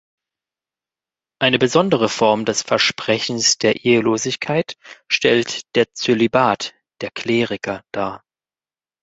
[1.37, 4.75] Eine besondere Form des Versprechens der Ehelosigkeit
[5.07, 8.23] stellt der Zölibat der Kleriker dar.